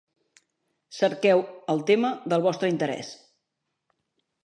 Cerqueu 0.99 1.45
el 1.75 1.85
tema 1.91 2.11
del 2.35 2.49
vostre 2.49 2.73
interès. 2.75 3.15